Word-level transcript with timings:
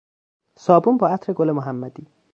صابون 0.55 0.97
با 0.97 1.07
عطر 1.09 1.33
گل 1.33 1.51
محمدی 1.51 2.07